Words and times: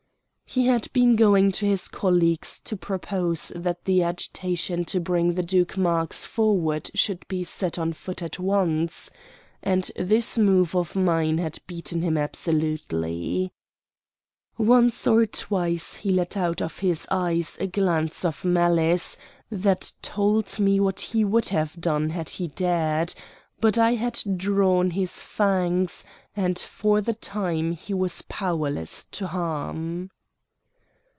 He 0.53 0.67
had 0.67 0.91
been 0.91 1.15
going 1.15 1.53
to 1.53 1.65
his 1.65 1.87
colleagues 1.87 2.59
to 2.65 2.75
propose 2.75 3.53
that 3.55 3.85
the 3.85 4.03
agitation 4.03 4.83
to 4.83 4.99
bring 4.99 5.35
the 5.35 5.43
Duke 5.43 5.77
Marx 5.77 6.25
forward 6.25 6.91
should 6.93 7.25
be 7.29 7.45
set 7.45 7.79
on 7.79 7.93
foot 7.93 8.21
at 8.21 8.37
once; 8.37 9.09
and 9.63 9.89
this 9.95 10.37
move 10.37 10.75
of 10.75 10.93
mine 10.93 11.37
had 11.37 11.59
beaten 11.67 12.01
him 12.01 12.17
absolutely. 12.17 13.53
Once 14.57 15.07
or 15.07 15.25
twice 15.25 15.93
he 15.93 16.11
let 16.11 16.35
out 16.35 16.61
of 16.61 16.79
his 16.79 17.07
eyes 17.09 17.57
a 17.61 17.67
glance 17.67 18.25
of 18.25 18.43
malice 18.43 19.15
that 19.49 19.93
told 20.01 20.59
me 20.59 20.81
what 20.81 20.99
he 20.99 21.23
would 21.23 21.47
have 21.47 21.79
done 21.79 22.09
had 22.09 22.27
he 22.27 22.49
dared; 22.49 23.13
but 23.61 23.77
I 23.77 23.93
had 23.95 24.19
drawn 24.35 24.89
his 24.89 25.23
fangs, 25.23 26.03
and 26.35 26.59
for 26.59 26.99
the 26.99 27.13
time 27.13 27.71
he 27.71 27.93
was 27.93 28.21
powerless 28.23 29.05
to 29.11 29.27
harm. 29.27 30.11